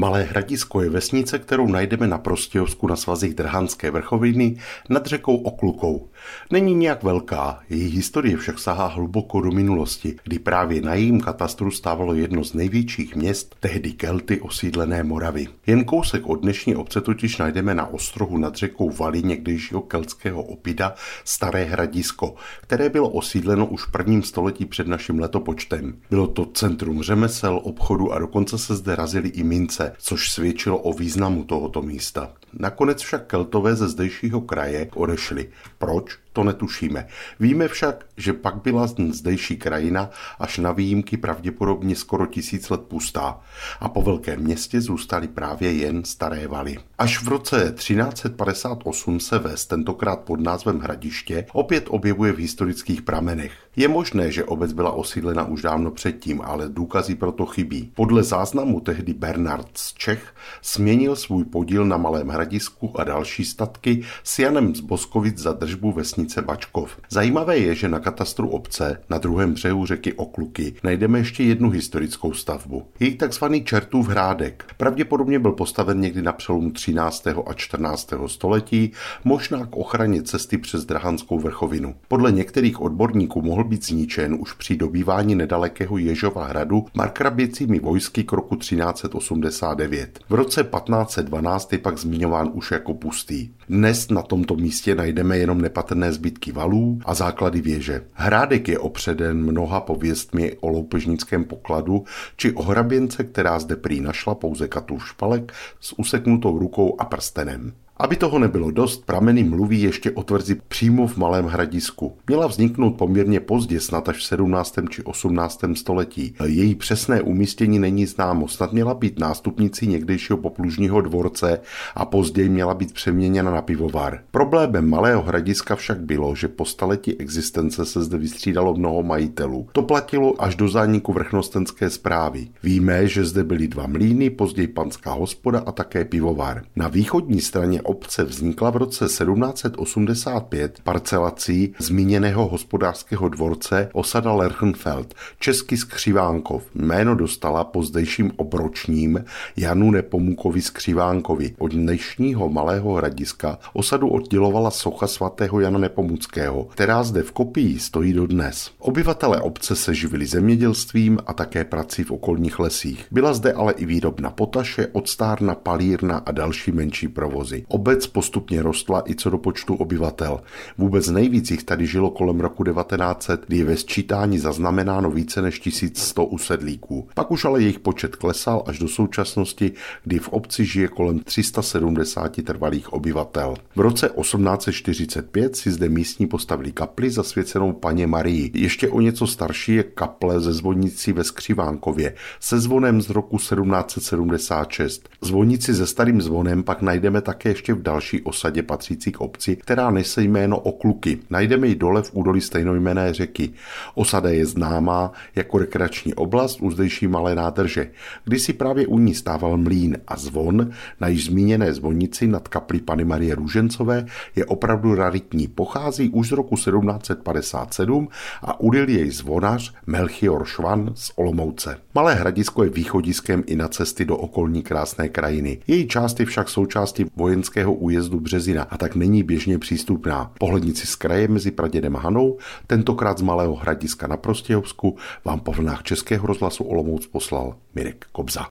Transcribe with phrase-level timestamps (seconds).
[0.00, 4.56] Malé hradisko je vesnice, kterou najdeme na Prostějovsku na svazích Drhanské vrchoviny
[4.88, 6.08] nad řekou Oklukou.
[6.50, 11.70] Není nějak velká, její historie však sahá hluboko do minulosti, kdy právě na jejím katastru
[11.70, 15.46] stávalo jedno z největších měst tehdy Kelty osídlené Moravy.
[15.66, 20.94] Jen kousek od dnešní obce totiž najdeme na ostrohu nad řekou Vali někdejšího keltského opida
[21.24, 25.94] Staré hradisko, které bylo osídleno už v prvním století před naším letopočtem.
[26.10, 30.92] Bylo to centrum řemesel, obchodu a dokonce se zde razily i mince, což svědčilo o
[30.92, 32.32] významu tohoto místa.
[32.52, 35.50] Nakonec však Keltové ze zdejšího kraje odešli.
[35.78, 36.18] Proč?
[36.32, 37.06] To netušíme.
[37.40, 43.40] Víme však, že pak byla zdejší krajina až na výjimky pravděpodobně skoro tisíc let pustá
[43.80, 46.78] a po velkém městě zůstaly právě jen staré valy.
[46.98, 53.52] Až v roce 1358 se ves, tentokrát pod názvem Hradiště, opět objevuje v historických pramenech.
[53.76, 57.92] Je možné, že obec byla osídlena už dávno předtím, ale důkazy proto chybí.
[57.94, 64.02] Podle záznamu tehdy Bernard z Čech směnil svůj podíl na Malém hradisku a další statky
[64.24, 66.96] s Janem z Boskovic za držbu vesnice Bačkov.
[67.10, 72.32] Zajímavé je, že na katastru obce na druhém břehu řeky Okluky najdeme ještě jednu historickou
[72.32, 72.86] stavbu.
[73.00, 74.69] Její takzvaný Čertův hrádek.
[74.80, 77.26] Pravděpodobně byl postaven někdy na přelomu 13.
[77.46, 78.12] a 14.
[78.26, 78.92] století,
[79.24, 81.94] možná k ochraně cesty přes Drahanskou vrchovinu.
[82.08, 88.32] Podle některých odborníků mohl být zničen už při dobývání nedalekého Ježova hradu markraběcími vojsky k
[88.32, 90.20] roku 1389.
[90.28, 93.50] V roce 1512 je pak zmiňován už jako pustý.
[93.68, 98.04] Dnes na tomto místě najdeme jenom nepatrné zbytky valů a základy věže.
[98.12, 102.04] Hrádek je opředen mnoha pověstmi o loupežnickém pokladu
[102.36, 107.72] či o hraběnce, která zde prý našla pouze katův špalek s useknutou rukou a prstenem.
[108.00, 112.16] Aby toho nebylo dost, prameny mluví ještě o tvrzi přímo v Malém hradisku.
[112.26, 114.78] Měla vzniknout poměrně pozdě, snad až v 17.
[114.90, 115.60] či 18.
[115.74, 116.34] století.
[116.44, 121.60] Její přesné umístění není známo, snad měla být nástupnicí někdejšího poplužního dvorce
[121.94, 124.20] a později měla být přeměněna na pivovar.
[124.30, 129.68] Problémem Malého hradiska však bylo, že po staletí existence se zde vystřídalo mnoho majitelů.
[129.72, 132.48] To platilo až do zániku vrchnostenské zprávy.
[132.62, 136.62] Víme, že zde byly dva mlýny, později panská hospoda a také pivovar.
[136.76, 145.76] Na východní straně obce vznikla v roce 1785 parcelací zmíněného hospodářského dvorce osada Lerchenfeld, český
[145.76, 146.62] Skřivánkov.
[146.74, 149.24] Jméno dostala pozdejším obročním
[149.56, 151.54] Janu Nepomukovi Skřivánkovi.
[151.58, 158.12] Od dnešního malého hradiska osadu oddělovala socha svatého Jana Nepomuckého, která zde v kopii stojí
[158.12, 158.70] dodnes.
[158.78, 163.06] Obyvatele obce se živili zemědělstvím a také prací v okolních lesích.
[163.10, 167.64] Byla zde ale i výrobna potaše, odstárna, palírna a další menší provozy.
[167.80, 170.40] Obec postupně rostla i co do počtu obyvatel.
[170.78, 175.58] Vůbec nejvíc jich tady žilo kolem roku 1900, kdy je ve sčítání zaznamenáno více než
[175.58, 177.08] 1100 usedlíků.
[177.14, 179.72] Pak už ale jejich počet klesal až do současnosti,
[180.04, 183.54] kdy v obci žije kolem 370 trvalých obyvatel.
[183.76, 188.50] V roce 1845 si zde místní postavili kapli zasvěcenou paně Marii.
[188.54, 195.08] Ještě o něco starší je kaple ze zvonicí ve Skřivánkově se zvonem z roku 1776.
[195.22, 199.90] Zvonici se starým zvonem pak najdeme také ještě v další osadě patřící k obci, která
[199.90, 201.18] nese jméno Okluky.
[201.30, 203.50] Najdeme ji dole v údolí stejnojmené řeky.
[203.94, 207.90] Osada je známá jako rekreační oblast u zdejší malé nádrže.
[208.36, 210.70] si právě u ní stával mlín a zvon
[211.00, 215.48] na již zmíněné zvonici nad kaplí Pany Marie Růžencové je opravdu raritní.
[215.48, 218.08] Pochází už z roku 1757
[218.42, 221.78] a udil jej zvonař Melchior Švan z Olomouce.
[221.94, 225.58] Malé hradisko je východiskem i na cesty do okolní krásné krajiny.
[225.66, 230.32] Její část je však součástí vojenské vojenského újezdu Březina a tak není běžně přístupná.
[230.38, 235.52] Pohlednici z kraje mezi Pradědem a Hanou, tentokrát z Malého hradiska na Prostějovsku, vám po
[235.52, 238.46] vlnách Českého rozhlasu Olomouc poslal Mirek Kobza.